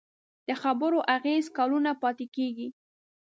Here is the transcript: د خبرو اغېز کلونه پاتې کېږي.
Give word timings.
د 0.47 0.49
خبرو 0.61 0.99
اغېز 1.15 1.45
کلونه 1.57 1.91
پاتې 2.01 2.25
کېږي. 2.35 2.67